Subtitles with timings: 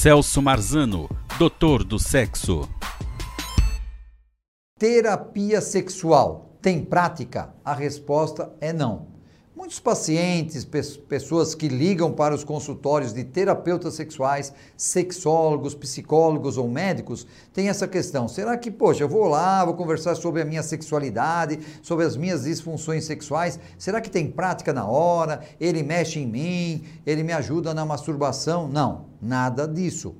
[0.00, 1.10] Celso Marzano,
[1.40, 2.68] doutor do sexo.
[4.78, 7.52] Terapia sexual tem prática?
[7.64, 9.17] A resposta é não.
[9.58, 10.64] Muitos pacientes,
[11.08, 17.88] pessoas que ligam para os consultórios de terapeutas sexuais, sexólogos, psicólogos ou médicos, têm essa
[17.88, 22.16] questão: será que, poxa, eu vou lá, vou conversar sobre a minha sexualidade, sobre as
[22.16, 25.40] minhas disfunções sexuais, será que tem prática na hora?
[25.60, 28.68] Ele mexe em mim, ele me ajuda na masturbação?
[28.68, 30.14] Não, nada disso.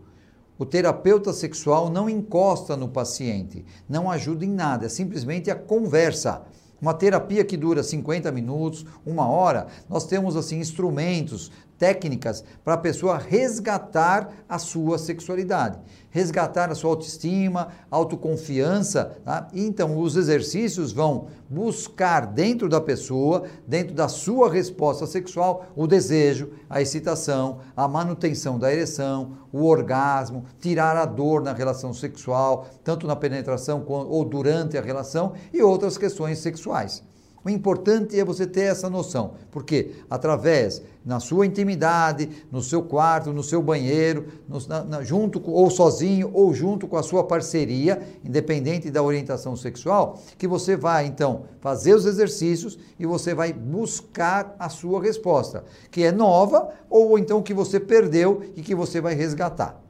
[0.58, 6.42] O terapeuta sexual não encosta no paciente, não ajuda em nada, é simplesmente a conversa.
[6.80, 12.78] Uma terapia que dura 50 minutos, uma hora, nós temos assim instrumentos, técnicas para a
[12.78, 15.78] pessoa resgatar a sua sexualidade,
[16.10, 19.18] resgatar a sua autoestima, autoconfiança.
[19.24, 19.48] Tá?
[19.52, 26.50] Então, os exercícios vão buscar dentro da pessoa, dentro da sua resposta sexual, o desejo,
[26.68, 33.06] a excitação, a manutenção da ereção, o orgasmo, tirar a dor na relação sexual, tanto
[33.06, 37.02] na penetração ou durante a relação e outras questões sexuais.
[37.48, 43.32] O importante é você ter essa noção, porque através, na sua intimidade, no seu quarto,
[43.32, 48.02] no seu banheiro, no, na, na, junto ou sozinho ou junto com a sua parceria,
[48.22, 54.54] independente da orientação sexual, que você vai então fazer os exercícios e você vai buscar
[54.58, 59.14] a sua resposta, que é nova ou então que você perdeu e que você vai
[59.14, 59.87] resgatar.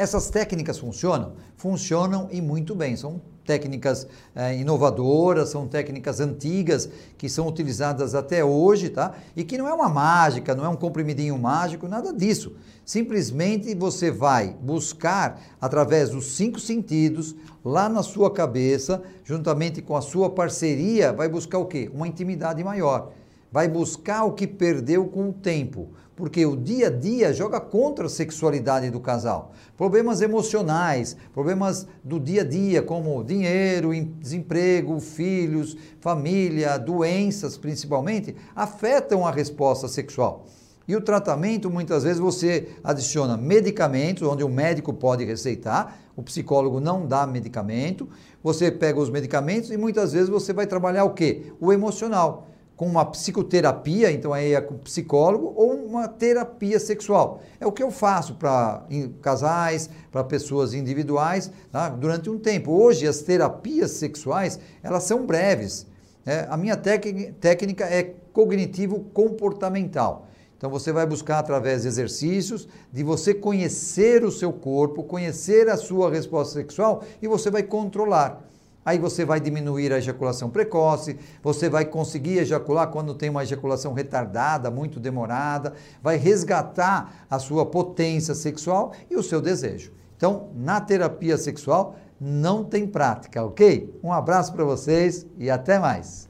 [0.00, 1.34] Essas técnicas funcionam?
[1.58, 2.96] Funcionam e muito bem.
[2.96, 9.12] São técnicas é, inovadoras, são técnicas antigas que são utilizadas até hoje, tá?
[9.36, 12.56] E que não é uma mágica, não é um comprimidinho mágico, nada disso.
[12.82, 20.00] Simplesmente você vai buscar através dos cinco sentidos, lá na sua cabeça, juntamente com a
[20.00, 21.90] sua parceria, vai buscar o quê?
[21.92, 23.12] Uma intimidade maior
[23.52, 28.06] vai buscar o que perdeu com o tempo, porque o dia a dia joga contra
[28.06, 29.52] a sexualidade do casal.
[29.76, 39.26] Problemas emocionais, problemas do dia a dia, como dinheiro, desemprego, filhos, família, doenças principalmente, afetam
[39.26, 40.46] a resposta sexual.
[40.86, 46.80] E o tratamento, muitas vezes, você adiciona medicamentos, onde o médico pode receitar, o psicólogo
[46.80, 48.08] não dá medicamento,
[48.42, 51.52] você pega os medicamentos e muitas vezes você vai trabalhar o quê?
[51.60, 52.48] O emocional
[52.80, 57.42] com uma psicoterapia, então aí é com psicólogo, ou uma terapia sexual.
[57.60, 58.86] É o que eu faço para
[59.20, 61.90] casais, para pessoas individuais, tá?
[61.90, 62.72] durante um tempo.
[62.72, 65.86] Hoje as terapias sexuais, elas são breves.
[66.24, 70.26] É, a minha técnica é cognitivo-comportamental.
[70.56, 75.76] Então você vai buscar através de exercícios, de você conhecer o seu corpo, conhecer a
[75.76, 78.42] sua resposta sexual e você vai controlar.
[78.84, 83.92] Aí você vai diminuir a ejaculação precoce, você vai conseguir ejacular quando tem uma ejaculação
[83.92, 89.92] retardada, muito demorada, vai resgatar a sua potência sexual e o seu desejo.
[90.16, 93.98] Então, na terapia sexual não tem prática, ok?
[94.02, 96.28] Um abraço para vocês e até mais.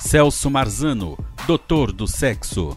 [0.00, 2.76] Celso Marzano, doutor do sexo.